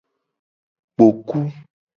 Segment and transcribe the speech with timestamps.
[0.93, 1.39] Kpoku.